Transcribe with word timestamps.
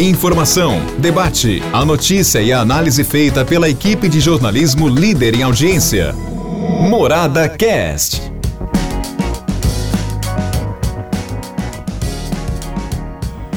Informação, 0.00 0.80
debate, 1.00 1.60
a 1.72 1.84
notícia 1.84 2.40
e 2.40 2.52
a 2.52 2.60
análise 2.60 3.02
feita 3.02 3.44
pela 3.44 3.68
equipe 3.68 4.08
de 4.08 4.20
jornalismo 4.20 4.88
líder 4.88 5.34
em 5.34 5.42
audiência. 5.42 6.12
Morada 6.88 7.48
Cast. 7.48 8.22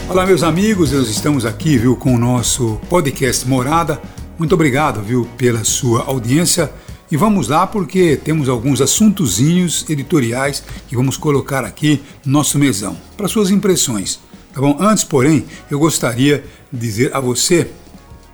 Olá, 0.09 0.25
meus 0.25 0.41
amigos, 0.41 0.91
nós 0.91 1.09
estamos 1.09 1.45
aqui, 1.45 1.77
viu, 1.77 1.95
com 1.95 2.15
o 2.15 2.17
nosso 2.17 2.81
podcast 2.89 3.47
Morada. 3.47 4.01
Muito 4.35 4.55
obrigado, 4.55 4.99
viu, 4.99 5.29
pela 5.37 5.63
sua 5.63 6.05
audiência. 6.05 6.71
E 7.11 7.15
vamos 7.15 7.49
lá 7.49 7.67
porque 7.67 8.17
temos 8.17 8.49
alguns 8.49 8.81
assuntozinhos 8.81 9.85
editoriais 9.87 10.63
que 10.87 10.95
vamos 10.95 11.17
colocar 11.17 11.63
aqui 11.63 12.01
no 12.25 12.31
nosso 12.31 12.57
mesão 12.57 12.97
para 13.15 13.27
suas 13.27 13.51
impressões. 13.51 14.30
Tá 14.53 14.59
bom? 14.59 14.77
Antes, 14.79 15.03
porém, 15.03 15.45
eu 15.69 15.79
gostaria 15.79 16.43
de 16.71 16.79
dizer 16.79 17.15
a 17.15 17.19
você, 17.19 17.69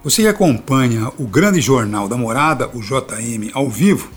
você 0.04 0.24
que 0.24 0.28
acompanha 0.28 1.12
o 1.18 1.26
grande 1.26 1.62
jornal 1.62 2.08
da 2.08 2.18
Morada, 2.18 2.70
o 2.74 2.82
JM, 2.82 3.52
ao 3.54 3.70
vivo, 3.70 4.10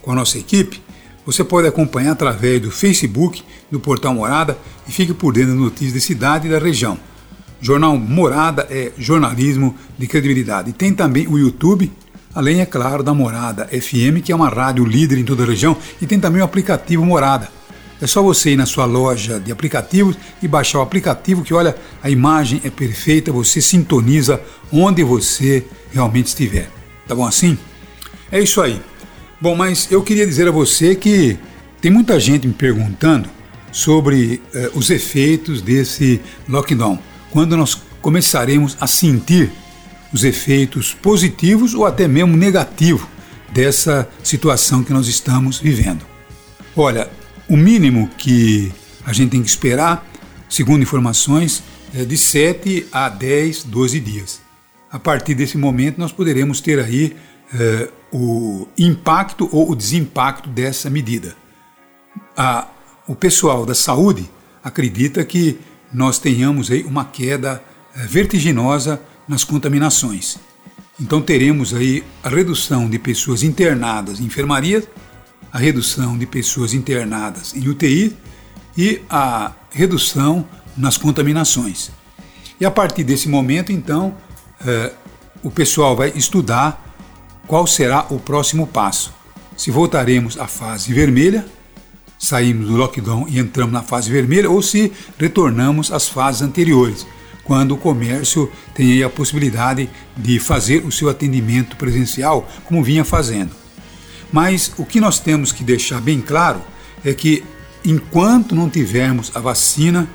com 0.00 0.12
a 0.12 0.14
nossa 0.14 0.38
equipe, 0.38 0.82
você 1.24 1.44
pode 1.44 1.68
acompanhar 1.68 2.12
através 2.12 2.60
do 2.60 2.70
Facebook, 2.70 3.42
do 3.70 3.80
Portal 3.80 4.14
Morada 4.14 4.58
e 4.86 4.92
fique 4.92 5.14
por 5.14 5.32
dentro 5.32 5.52
das 5.52 5.60
notícias 5.60 5.94
da 5.94 6.00
cidade 6.00 6.48
e 6.48 6.50
da 6.50 6.58
região. 6.58 6.98
Jornal 7.60 7.96
Morada 7.96 8.66
é 8.68 8.90
jornalismo 8.98 9.76
de 9.96 10.06
credibilidade. 10.08 10.70
E 10.70 10.72
tem 10.72 10.92
também 10.92 11.28
o 11.28 11.38
YouTube, 11.38 11.92
além, 12.34 12.60
é 12.60 12.66
claro, 12.66 13.04
da 13.04 13.14
Morada 13.14 13.66
FM, 13.66 14.20
que 14.22 14.32
é 14.32 14.34
uma 14.34 14.48
rádio 14.48 14.84
líder 14.84 15.18
em 15.18 15.24
toda 15.24 15.44
a 15.44 15.46
região, 15.46 15.76
e 16.00 16.06
tem 16.06 16.18
também 16.18 16.42
o 16.42 16.44
aplicativo 16.44 17.04
Morada. 17.04 17.48
É 18.02 18.06
só 18.08 18.20
você 18.20 18.50
ir 18.50 18.56
na 18.56 18.66
sua 18.66 18.84
loja 18.84 19.38
de 19.38 19.52
aplicativos 19.52 20.16
e 20.42 20.48
baixar 20.48 20.80
o 20.80 20.82
aplicativo 20.82 21.44
que, 21.44 21.54
olha, 21.54 21.76
a 22.02 22.10
imagem 22.10 22.60
é 22.64 22.68
perfeita, 22.68 23.30
você 23.30 23.60
sintoniza 23.60 24.42
onde 24.72 25.04
você 25.04 25.64
realmente 25.92 26.26
estiver. 26.26 26.68
Tá 27.06 27.14
bom 27.14 27.24
assim? 27.24 27.56
É 28.32 28.40
isso 28.40 28.60
aí. 28.60 28.82
Bom, 29.40 29.54
mas 29.54 29.86
eu 29.88 30.02
queria 30.02 30.26
dizer 30.26 30.48
a 30.48 30.50
você 30.50 30.96
que 30.96 31.38
tem 31.80 31.92
muita 31.92 32.18
gente 32.18 32.44
me 32.44 32.52
perguntando 32.52 33.30
sobre 33.70 34.42
eh, 34.52 34.70
os 34.74 34.90
efeitos 34.90 35.62
desse 35.62 36.20
lockdown. 36.48 36.98
Quando 37.30 37.56
nós 37.56 37.80
começaremos 38.00 38.76
a 38.80 38.86
sentir 38.88 39.52
os 40.12 40.24
efeitos 40.24 40.92
positivos 40.92 41.72
ou 41.72 41.86
até 41.86 42.08
mesmo 42.08 42.36
negativos 42.36 43.06
dessa 43.52 44.08
situação 44.24 44.82
que 44.82 44.92
nós 44.92 45.06
estamos 45.06 45.60
vivendo. 45.60 46.04
Olha, 46.74 47.08
o 47.52 47.56
mínimo 47.56 48.08
que 48.16 48.72
a 49.04 49.12
gente 49.12 49.32
tem 49.32 49.42
que 49.42 49.48
esperar, 49.50 50.06
segundo 50.48 50.80
informações, 50.80 51.62
é 51.94 52.02
de 52.02 52.16
7 52.16 52.86
a 52.90 53.10
10, 53.10 53.64
12 53.64 54.00
dias. 54.00 54.40
A 54.90 54.98
partir 54.98 55.34
desse 55.34 55.58
momento, 55.58 55.98
nós 55.98 56.10
poderemos 56.10 56.62
ter 56.62 56.80
aí 56.80 57.14
é, 57.52 57.90
o 58.10 58.66
impacto 58.78 59.50
ou 59.52 59.70
o 59.70 59.76
desimpacto 59.76 60.48
dessa 60.48 60.88
medida. 60.88 61.36
A, 62.34 62.68
o 63.06 63.14
pessoal 63.14 63.66
da 63.66 63.74
saúde 63.74 64.30
acredita 64.64 65.22
que 65.22 65.58
nós 65.92 66.18
tenhamos 66.18 66.70
aí 66.70 66.82
uma 66.84 67.04
queda 67.04 67.62
é, 67.94 68.06
vertiginosa 68.06 68.98
nas 69.28 69.44
contaminações. 69.44 70.38
Então 70.98 71.20
teremos 71.20 71.74
aí 71.74 72.02
a 72.24 72.30
redução 72.30 72.88
de 72.88 72.98
pessoas 72.98 73.42
internadas 73.42 74.20
em 74.20 74.24
enfermarias 74.24 74.88
a 75.52 75.58
redução 75.58 76.16
de 76.16 76.26
pessoas 76.26 76.72
internadas 76.72 77.54
em 77.54 77.68
UTI 77.68 78.16
e 78.76 79.02
a 79.10 79.52
redução 79.70 80.46
nas 80.76 80.96
contaminações. 80.96 81.90
E 82.58 82.64
a 82.64 82.70
partir 82.70 83.04
desse 83.04 83.28
momento, 83.28 83.70
então, 83.70 84.16
eh, 84.64 84.92
o 85.42 85.50
pessoal 85.50 85.94
vai 85.94 86.12
estudar 86.14 86.96
qual 87.46 87.66
será 87.66 88.06
o 88.08 88.18
próximo 88.18 88.66
passo. 88.66 89.12
Se 89.56 89.70
voltaremos 89.70 90.38
à 90.38 90.46
fase 90.46 90.92
vermelha, 90.92 91.44
saímos 92.18 92.68
do 92.68 92.76
lockdown 92.76 93.26
e 93.28 93.38
entramos 93.38 93.72
na 93.72 93.82
fase 93.82 94.10
vermelha, 94.10 94.48
ou 94.48 94.62
se 94.62 94.92
retornamos 95.18 95.92
às 95.92 96.08
fases 96.08 96.40
anteriores, 96.40 97.06
quando 97.44 97.72
o 97.72 97.76
comércio 97.76 98.50
tem 98.74 99.02
a 99.02 99.10
possibilidade 99.10 99.90
de 100.16 100.38
fazer 100.38 100.86
o 100.86 100.92
seu 100.92 101.08
atendimento 101.08 101.76
presencial 101.76 102.48
como 102.64 102.82
vinha 102.82 103.04
fazendo. 103.04 103.61
Mas 104.32 104.72
o 104.78 104.84
que 104.86 105.00
nós 105.00 105.20
temos 105.20 105.52
que 105.52 105.62
deixar 105.62 106.00
bem 106.00 106.20
claro 106.20 106.62
é 107.04 107.12
que 107.12 107.44
enquanto 107.84 108.54
não 108.54 108.70
tivermos 108.70 109.30
a 109.34 109.40
vacina 109.40 110.08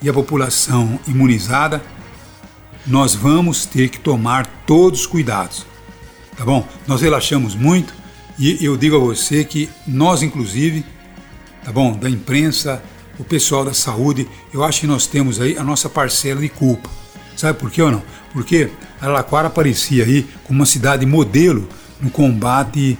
e 0.00 0.08
a 0.08 0.12
população 0.12 0.98
imunizada, 1.08 1.82
nós 2.86 3.14
vamos 3.14 3.66
ter 3.66 3.88
que 3.88 3.98
tomar 3.98 4.46
todos 4.64 5.00
os 5.00 5.06
cuidados. 5.06 5.66
Tá 6.36 6.44
bom? 6.44 6.66
Nós 6.86 7.02
relaxamos 7.02 7.54
muito 7.54 7.92
e 8.38 8.64
eu 8.64 8.76
digo 8.76 8.94
a 8.94 9.00
você 9.00 9.42
que 9.42 9.68
nós, 9.86 10.22
inclusive, 10.22 10.84
tá 11.64 11.72
bom? 11.72 11.92
Da 11.92 12.08
imprensa, 12.08 12.80
o 13.18 13.24
pessoal 13.24 13.64
da 13.64 13.74
saúde, 13.74 14.28
eu 14.54 14.62
acho 14.62 14.82
que 14.82 14.86
nós 14.86 15.08
temos 15.08 15.40
aí 15.40 15.58
a 15.58 15.64
nossa 15.64 15.88
parcela 15.88 16.40
de 16.40 16.48
culpa. 16.48 16.88
Sabe 17.36 17.58
por 17.58 17.70
quê 17.70 17.82
ou 17.82 17.90
não? 17.90 18.02
Porque 18.32 18.70
Araraquara 19.00 19.48
aparecia 19.48 20.04
aí 20.04 20.28
como 20.44 20.60
uma 20.60 20.66
cidade 20.66 21.04
modelo 21.04 21.68
no 22.00 22.10
combate 22.10 22.96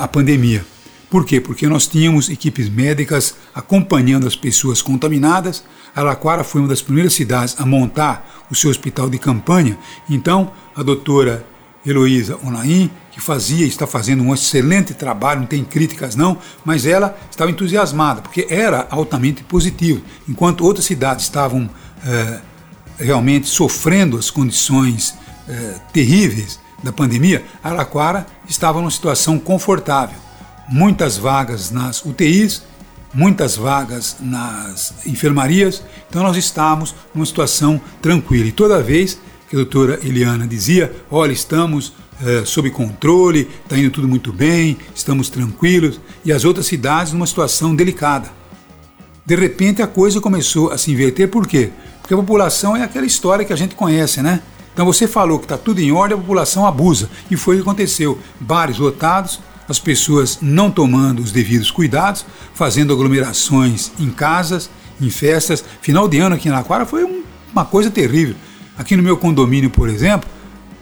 a 0.00 0.08
pandemia. 0.08 0.64
Por 1.12 1.26
quê? 1.26 1.40
Porque 1.40 1.66
nós 1.66 1.86
tínhamos 1.86 2.30
equipes 2.30 2.70
médicas 2.70 3.34
acompanhando 3.54 4.26
as 4.26 4.34
pessoas 4.34 4.80
contaminadas. 4.80 5.62
Araquara 5.94 6.42
foi 6.42 6.62
uma 6.62 6.68
das 6.68 6.80
primeiras 6.80 7.12
cidades 7.12 7.54
a 7.58 7.66
montar 7.66 8.46
o 8.50 8.54
seu 8.54 8.70
hospital 8.70 9.10
de 9.10 9.18
campanha. 9.18 9.76
Então, 10.08 10.50
a 10.74 10.82
doutora 10.82 11.44
Heloísa 11.84 12.38
Onaim, 12.42 12.90
que 13.10 13.20
fazia 13.20 13.66
e 13.66 13.68
está 13.68 13.86
fazendo 13.86 14.22
um 14.22 14.32
excelente 14.32 14.94
trabalho, 14.94 15.40
não 15.40 15.46
tem 15.46 15.62
críticas 15.62 16.16
não, 16.16 16.38
mas 16.64 16.86
ela 16.86 17.14
estava 17.30 17.50
entusiasmada, 17.50 18.22
porque 18.22 18.46
era 18.48 18.86
altamente 18.88 19.44
positivo. 19.44 20.00
Enquanto 20.26 20.64
outras 20.64 20.86
cidades 20.86 21.26
estavam 21.26 21.68
é, 22.06 22.40
realmente 22.96 23.48
sofrendo 23.48 24.16
as 24.16 24.30
condições 24.30 25.14
é, 25.46 25.74
terríveis 25.92 26.61
da 26.82 26.92
pandemia, 26.92 27.44
Araquara 27.62 28.26
estava 28.48 28.78
numa 28.80 28.90
situação 28.90 29.38
confortável. 29.38 30.16
Muitas 30.68 31.16
vagas 31.16 31.70
nas 31.70 32.04
UTIs, 32.04 32.62
muitas 33.14 33.56
vagas 33.56 34.16
nas 34.20 34.94
enfermarias, 35.06 35.82
então 36.08 36.22
nós 36.22 36.36
estávamos 36.36 36.94
numa 37.14 37.26
situação 37.26 37.80
tranquila. 38.00 38.46
E 38.46 38.52
toda 38.52 38.82
vez 38.82 39.18
que 39.48 39.56
a 39.56 39.58
doutora 39.58 40.00
Eliana 40.02 40.46
dizia: 40.46 40.94
Olha, 41.10 41.32
estamos 41.32 41.92
é, 42.24 42.44
sob 42.44 42.70
controle, 42.70 43.48
está 43.62 43.76
indo 43.76 43.90
tudo 43.90 44.08
muito 44.08 44.32
bem, 44.32 44.76
estamos 44.94 45.28
tranquilos, 45.28 46.00
e 46.24 46.32
as 46.32 46.44
outras 46.44 46.66
cidades 46.66 47.12
numa 47.12 47.26
situação 47.26 47.74
delicada. 47.74 48.30
De 49.24 49.36
repente 49.36 49.82
a 49.82 49.86
coisa 49.86 50.20
começou 50.20 50.70
a 50.70 50.78
se 50.78 50.90
inverter, 50.90 51.28
por 51.28 51.46
quê? 51.46 51.70
Porque 52.00 52.14
a 52.14 52.16
população 52.16 52.76
é 52.76 52.82
aquela 52.82 53.06
história 53.06 53.44
que 53.44 53.52
a 53.52 53.56
gente 53.56 53.74
conhece, 53.74 54.20
né? 54.22 54.42
Então 54.72 54.86
você 54.86 55.06
falou 55.06 55.38
que 55.38 55.44
está 55.44 55.58
tudo 55.58 55.80
em 55.80 55.92
ordem, 55.92 56.16
a 56.16 56.20
população 56.20 56.66
abusa. 56.66 57.10
E 57.30 57.36
foi 57.36 57.56
o 57.56 57.58
que 57.58 57.62
aconteceu. 57.62 58.18
Bares 58.40 58.78
lotados, 58.78 59.40
as 59.68 59.78
pessoas 59.78 60.38
não 60.40 60.70
tomando 60.70 61.20
os 61.20 61.32
devidos 61.32 61.70
cuidados, 61.70 62.24
fazendo 62.54 62.92
aglomerações 62.92 63.92
em 63.98 64.10
casas, 64.10 64.70
em 65.00 65.10
festas. 65.10 65.64
Final 65.80 66.08
de 66.08 66.18
ano 66.18 66.34
aqui 66.34 66.48
na 66.48 66.58
Aquara 66.58 66.86
foi 66.86 67.04
um, 67.04 67.22
uma 67.52 67.64
coisa 67.64 67.90
terrível. 67.90 68.34
Aqui 68.76 68.96
no 68.96 69.02
meu 69.02 69.16
condomínio, 69.16 69.70
por 69.70 69.88
exemplo, 69.88 70.28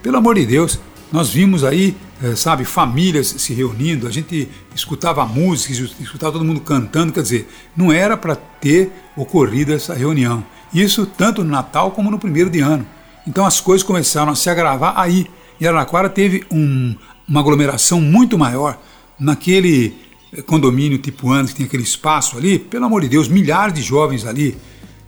pelo 0.03 0.17
amor 0.17 0.37
de 0.37 0.47
Deus, 0.47 0.79
nós 1.13 1.29
vimos 1.29 1.65
aí, 1.65 1.97
é, 2.23 2.37
sabe, 2.37 2.65
famílias 2.65 3.27
se 3.27 3.53
reunindo, 3.53 4.07
a 4.07 4.11
gente 4.11 4.49
escutava 4.75 5.27
música, 5.27 5.73
escutava 6.01 6.33
todo 6.33 6.45
mundo 6.45 6.61
cantando, 6.61 7.13
quer 7.13 7.23
dizer, 7.23 7.49
não 7.77 7.91
era 7.93 8.17
para 8.17 8.37
ter 8.37 8.93
ocorrido 9.17 9.73
essa 9.73 9.93
reunião. 9.93 10.45
Isso 10.73 11.05
tanto 11.05 11.43
no 11.43 11.51
Natal 11.51 11.91
como 11.91 12.11
no 12.11 12.19
primeiro 12.19 12.49
de 12.49 12.61
ano. 12.61 12.87
Então 13.27 13.45
as 13.45 13.61
coisas 13.61 13.87
começaram 13.87 14.33
a 14.33 14.35
se 14.35 14.49
agravar 14.49 14.99
aí. 14.99 15.27
E 15.61 15.67
Araraquara 15.67 16.09
teve 16.09 16.45
um, 16.51 16.95
uma 17.29 17.41
aglomeração 17.41 18.01
muito 18.01 18.39
maior 18.39 18.79
naquele 19.19 19.95
eh, 20.33 20.43
condomínio 20.43 20.99
tipo 20.99 21.31
Anos, 21.31 21.51
que 21.51 21.59
tem 21.59 21.67
aquele 21.67 21.83
espaço 21.83 22.39
ali, 22.39 22.59
pelo 22.59 22.87
amor 22.87 23.03
de 23.03 23.09
Deus, 23.09 23.29
milhares 23.29 23.75
de 23.75 23.83
jovens 23.83 24.25
ali. 24.25 24.57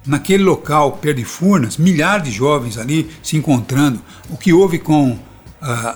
Naquele 0.05 0.43
local, 0.43 0.93
perto 0.93 1.19
de 1.19 1.25
Furnas, 1.25 1.77
milhares 1.77 2.25
de 2.25 2.33
jovens 2.33 2.77
ali 2.77 3.09
se 3.23 3.37
encontrando. 3.37 4.01
O 4.29 4.37
que 4.37 4.53
houve 4.53 4.79
com 4.79 5.13
uh, 5.13 5.19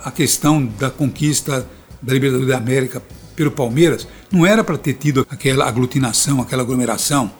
a 0.04 0.12
questão 0.12 0.64
da 0.64 0.88
conquista 0.88 1.68
da 2.00 2.14
Libertadores 2.14 2.48
da 2.48 2.56
América 2.56 3.02
pelo 3.34 3.50
Palmeiras 3.50 4.06
não 4.30 4.46
era 4.46 4.64
para 4.64 4.78
ter 4.78 4.94
tido 4.94 5.26
aquela 5.28 5.66
aglutinação, 5.66 6.40
aquela 6.40 6.62
aglomeração. 6.62 7.30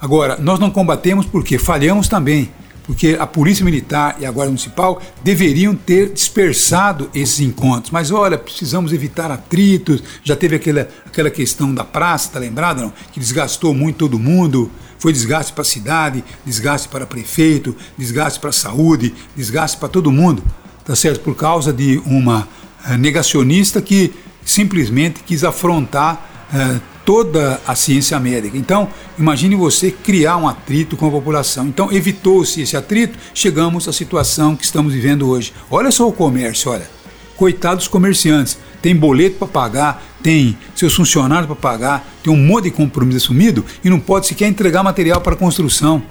Agora, 0.00 0.36
nós 0.38 0.58
não 0.58 0.70
combatemos 0.70 1.26
porque 1.26 1.58
falhamos 1.58 2.08
também 2.08 2.50
porque 2.86 3.16
a 3.18 3.26
Polícia 3.26 3.64
Militar 3.64 4.16
e 4.20 4.24
a 4.24 4.30
Guarda 4.30 4.50
Municipal 4.50 5.02
deveriam 5.22 5.74
ter 5.74 6.12
dispersado 6.12 7.10
esses 7.12 7.40
encontros. 7.40 7.90
Mas 7.90 8.10
olha, 8.10 8.38
precisamos 8.38 8.92
evitar 8.92 9.30
atritos, 9.30 10.02
já 10.22 10.36
teve 10.36 10.56
aquela, 10.56 10.88
aquela 11.04 11.30
questão 11.30 11.74
da 11.74 11.82
praça, 11.84 12.30
tá 12.32 12.38
lembrado 12.38 12.80
não? 12.80 12.92
Que 13.12 13.18
desgastou 13.18 13.74
muito 13.74 13.96
todo 13.96 14.18
mundo, 14.18 14.70
Foi 14.98 15.12
desgaste 15.12 15.52
para 15.52 15.62
a 15.62 15.64
cidade, 15.64 16.24
desgaste 16.44 16.88
para 16.88 17.06
prefeito, 17.06 17.76
desgaste 17.98 18.40
para 18.40 18.50
a 18.50 18.52
saúde, 18.52 19.14
desgaste 19.36 19.76
para 19.76 19.88
todo 19.88 20.10
mundo, 20.10 20.42
tá 20.84 20.96
certo? 20.96 21.20
Por 21.20 21.34
causa 21.36 21.72
de 21.72 22.00
uma 22.06 22.48
uh, 22.88 22.96
negacionista 22.96 23.82
que 23.82 24.14
simplesmente 24.44 25.22
quis 25.22 25.44
afrontar 25.44 26.48
uh, 26.52 26.80
toda 27.06 27.60
a 27.64 27.76
ciência 27.76 28.18
médica. 28.18 28.58
Então, 28.58 28.88
imagine 29.16 29.54
você 29.54 29.92
criar 29.92 30.36
um 30.36 30.48
atrito 30.48 30.96
com 30.96 31.06
a 31.06 31.10
população. 31.10 31.68
Então, 31.68 31.90
evitou-se 31.92 32.60
esse 32.60 32.76
atrito, 32.76 33.16
chegamos 33.32 33.86
à 33.88 33.92
situação 33.92 34.56
que 34.56 34.64
estamos 34.64 34.92
vivendo 34.92 35.28
hoje. 35.28 35.54
Olha 35.70 35.90
só 35.92 36.06
o 36.06 36.12
comércio, 36.12 36.72
olha. 36.72 36.90
Coitados 37.36 37.86
comerciantes, 37.86 38.58
tem 38.82 38.96
boleto 38.96 39.36
para 39.36 39.46
pagar, 39.46 40.02
tem 40.22 40.58
seus 40.74 40.94
funcionários 40.94 41.46
para 41.46 41.54
pagar, 41.54 42.08
tem 42.24 42.32
um 42.32 42.36
monte 42.36 42.64
de 42.64 42.70
compromisso 42.72 43.26
assumido 43.26 43.64
e 43.84 43.90
não 43.90 44.00
pode 44.00 44.26
sequer 44.26 44.48
entregar 44.48 44.82
material 44.82 45.20
para 45.20 45.36
construção. 45.36 46.02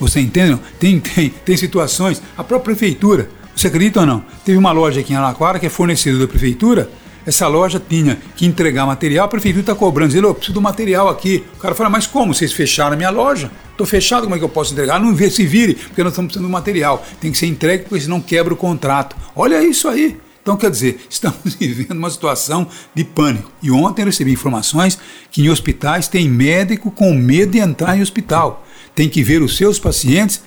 Você 0.00 0.20
entende? 0.20 0.58
Tem, 0.80 0.98
tem, 0.98 1.28
tem 1.28 1.56
situações, 1.56 2.20
a 2.36 2.42
própria 2.42 2.74
prefeitura, 2.74 3.30
você 3.54 3.68
acredita 3.68 4.00
ou 4.00 4.06
não? 4.06 4.24
Teve 4.44 4.56
uma 4.56 4.72
loja 4.72 5.00
aqui 5.00 5.12
em 5.12 5.16
Alaquara 5.16 5.58
que 5.58 5.66
é 5.66 5.68
fornecedora 5.68 6.24
da 6.24 6.28
prefeitura, 6.28 6.90
essa 7.28 7.46
loja 7.46 7.78
tinha 7.78 8.18
que 8.34 8.46
entregar 8.46 8.86
material, 8.86 9.26
a 9.26 9.28
prefeitura 9.28 9.60
está 9.60 9.74
cobrando, 9.74 10.08
dizendo, 10.08 10.28
eu 10.28 10.34
preciso 10.34 10.54
do 10.54 10.62
material 10.62 11.10
aqui. 11.10 11.44
O 11.56 11.58
cara 11.58 11.74
fala, 11.74 11.90
mas 11.90 12.06
como? 12.06 12.32
Vocês 12.32 12.54
fecharam 12.54 12.94
a 12.94 12.96
minha 12.96 13.10
loja? 13.10 13.50
Estou 13.70 13.86
fechado, 13.86 14.22
como 14.22 14.34
é 14.34 14.38
que 14.38 14.44
eu 14.44 14.48
posso 14.48 14.72
entregar? 14.72 14.98
Não 14.98 15.14
vê, 15.14 15.28
se 15.28 15.44
vire, 15.44 15.74
porque 15.74 16.02
nós 16.02 16.12
estamos 16.12 16.28
precisando 16.28 16.48
do 16.48 16.52
material. 16.52 17.04
Tem 17.20 17.30
que 17.30 17.36
ser 17.36 17.44
entregue, 17.44 17.84
porque 17.84 18.00
senão 18.00 18.18
quebra 18.18 18.54
o 18.54 18.56
contrato. 18.56 19.14
Olha 19.36 19.62
isso 19.62 19.88
aí. 19.88 20.16
Então, 20.40 20.56
quer 20.56 20.70
dizer, 20.70 21.00
estamos 21.10 21.54
vivendo 21.60 21.98
uma 21.98 22.08
situação 22.08 22.66
de 22.94 23.04
pânico. 23.04 23.52
E 23.62 23.70
ontem 23.70 24.00
eu 24.00 24.06
recebi 24.06 24.32
informações 24.32 24.98
que 25.30 25.42
em 25.42 25.50
hospitais 25.50 26.08
tem 26.08 26.30
médico 26.30 26.90
com 26.90 27.12
medo 27.12 27.52
de 27.52 27.58
entrar 27.58 27.94
em 27.98 28.00
hospital. 28.00 28.66
Tem 28.94 29.06
que 29.06 29.22
ver 29.22 29.42
os 29.42 29.54
seus 29.54 29.78
pacientes, 29.78 30.40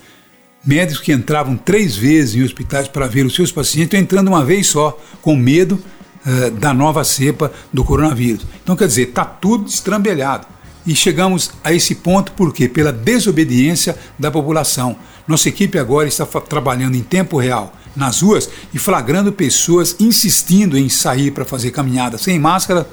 médicos 0.66 1.00
que 1.00 1.12
entravam 1.12 1.56
três 1.56 1.94
vezes 1.94 2.34
em 2.34 2.42
hospitais 2.42 2.88
para 2.88 3.06
ver 3.06 3.24
os 3.24 3.36
seus 3.36 3.52
pacientes, 3.52 3.96
entrando 3.96 4.26
uma 4.26 4.44
vez 4.44 4.66
só, 4.66 5.00
com 5.22 5.36
medo 5.36 5.80
uh, 6.26 6.50
da 6.52 6.72
nova 6.72 7.04
cepa 7.04 7.52
do 7.72 7.84
coronavírus. 7.84 8.46
Então, 8.62 8.76
quer 8.76 8.86
dizer, 8.86 9.08
está 9.08 9.24
tudo 9.24 9.68
estrambelhado. 9.68 10.46
E 10.84 10.94
chegamos 10.94 11.50
a 11.62 11.72
esse 11.72 11.94
ponto 11.94 12.32
por 12.32 12.52
quê? 12.52 12.68
Pela 12.68 12.92
desobediência 12.92 13.96
da 14.18 14.30
população. 14.30 14.96
Nossa 15.28 15.48
equipe 15.48 15.78
agora 15.78 16.08
está 16.08 16.26
trabalhando 16.26 16.96
em 16.96 17.02
tempo 17.02 17.38
real 17.38 17.72
nas 17.94 18.22
ruas 18.22 18.48
e 18.72 18.78
flagrando 18.78 19.32
pessoas 19.32 19.94
insistindo 20.00 20.76
em 20.76 20.88
sair 20.88 21.30
para 21.30 21.44
fazer 21.44 21.70
caminhada 21.70 22.18
sem 22.18 22.38
máscara. 22.38 22.88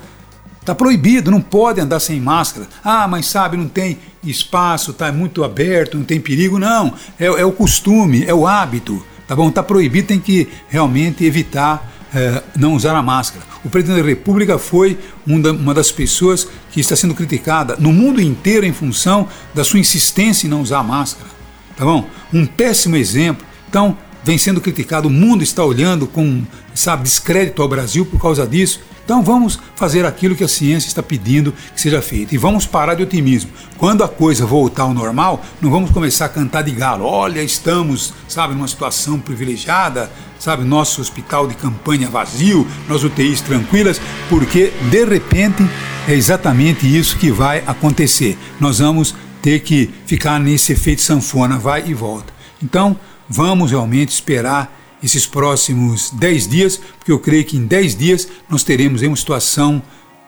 Está 0.59 0.75
proibido, 0.75 1.31
não 1.31 1.41
pode 1.41 1.81
andar 1.81 1.99
sem 1.99 2.19
máscara. 2.19 2.67
Ah, 2.83 3.07
mas 3.07 3.25
sabe, 3.25 3.57
não 3.57 3.67
tem 3.67 3.97
espaço, 4.23 4.91
está 4.91 5.11
muito 5.11 5.43
aberto, 5.43 5.97
não 5.97 6.03
tem 6.03 6.19
perigo. 6.19 6.59
Não, 6.59 6.93
é, 7.19 7.25
é, 7.25 7.45
o 7.45 7.51
costume, 7.51 8.23
é 8.25 8.33
o 8.33 8.45
hábito. 8.45 9.03
Tá 9.27 9.35
bom? 9.35 9.49
Está 9.49 9.63
proibido, 9.63 10.07
tem 10.07 10.19
que 10.19 10.47
realmente 10.67 11.23
evitar 11.23 11.98
é, 12.13 12.41
não 12.55 12.73
usar 12.73 12.95
a 12.95 13.01
máscara. 13.01 13.45
O 13.63 13.69
presidente 13.69 14.01
da 14.01 14.07
República 14.07 14.57
foi 14.57 14.97
uma 15.25 15.73
das 15.73 15.91
pessoas 15.91 16.47
que 16.71 16.79
está 16.79 16.95
sendo 16.95 17.13
criticada 17.13 17.75
no 17.77 17.91
mundo 17.91 18.21
inteiro 18.21 18.65
em 18.65 18.73
função 18.73 19.27
da 19.53 19.63
sua 19.63 19.79
insistência 19.79 20.47
em 20.47 20.49
não 20.49 20.61
usar 20.61 20.79
a 20.79 20.83
máscara. 20.83 21.29
Tá 21.75 21.85
bom? 21.85 22.09
Um 22.33 22.45
péssimo 22.45 22.95
exemplo. 22.95 23.45
Então, 23.69 23.97
vem 24.23 24.37
sendo 24.37 24.59
criticado, 24.59 25.07
o 25.07 25.11
mundo 25.11 25.43
está 25.43 25.63
olhando 25.63 26.07
com, 26.07 26.43
sabe, 26.73 27.03
descrédito 27.03 27.61
ao 27.61 27.67
Brasil 27.67 28.05
por 28.05 28.21
causa 28.21 28.45
disso. 28.45 28.81
Então 29.09 29.23
vamos 29.23 29.57
fazer 29.75 30.05
aquilo 30.05 30.35
que 30.35 30.43
a 30.43 30.47
ciência 30.47 30.87
está 30.87 31.01
pedindo 31.01 31.51
que 31.73 31.81
seja 31.81 31.99
feito 31.99 32.35
e 32.35 32.37
vamos 32.37 32.67
parar 32.67 32.93
de 32.93 33.01
otimismo. 33.01 33.49
Quando 33.75 34.03
a 34.03 34.07
coisa 34.07 34.45
voltar 34.45 34.83
ao 34.83 34.93
normal, 34.93 35.43
não 35.59 35.71
vamos 35.71 35.89
começar 35.89 36.25
a 36.25 36.29
cantar 36.29 36.61
de 36.61 36.69
galo. 36.69 37.05
Olha, 37.05 37.41
estamos, 37.41 38.13
sabe, 38.27 38.53
numa 38.53 38.67
situação 38.67 39.19
privilegiada, 39.19 40.11
sabe, 40.37 40.63
nosso 40.63 41.01
hospital 41.01 41.47
de 41.47 41.55
campanha 41.55 42.07
vazio, 42.07 42.67
nós 42.87 43.03
UTIs 43.03 43.41
tranquilas, 43.41 43.99
porque 44.29 44.71
de 44.91 45.05
repente 45.05 45.67
é 46.07 46.13
exatamente 46.13 46.85
isso 46.85 47.17
que 47.17 47.31
vai 47.31 47.63
acontecer. 47.65 48.37
Nós 48.59 48.77
vamos 48.77 49.15
ter 49.41 49.61
que 49.61 49.89
ficar 50.05 50.39
nesse 50.39 50.73
efeito 50.73 51.01
sanfona, 51.01 51.57
vai 51.57 51.83
e 51.87 51.95
volta. 51.95 52.31
Então, 52.61 52.95
vamos 53.27 53.71
realmente 53.71 54.09
esperar 54.09 54.71
esses 55.03 55.25
próximos 55.25 56.11
10 56.11 56.47
dias, 56.47 56.77
porque 56.97 57.11
eu 57.11 57.19
creio 57.19 57.45
que 57.45 57.57
em 57.57 57.65
10 57.65 57.95
dias 57.95 58.27
nós 58.49 58.63
teremos 58.63 59.01
uma 59.01 59.15
situação 59.15 59.81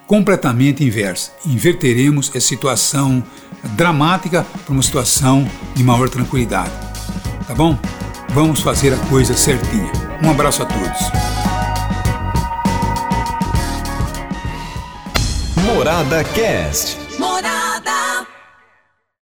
completamente 0.08 0.84
inversa. 0.84 1.32
Inverteremos 1.46 2.30
essa 2.30 2.48
situação 2.48 3.24
dramática 3.76 4.46
para 4.66 4.74
uma 4.74 4.84
situação 4.84 5.50
de 5.74 5.84
maior 5.84 6.10
tranquilidade. 6.10 6.72
Tá 7.48 7.56
bom? 7.56 7.78
Vamos 8.30 8.62
fazer 8.62 8.94
a 8.94 8.98
coisa 9.08 9.34
certinha. 9.34 9.92
Um 10.24 10.30
abraço 10.30 10.64
a 10.64 10.66
todos. 10.66 11.00
Morada 15.66 16.24
Cast 16.24 17.01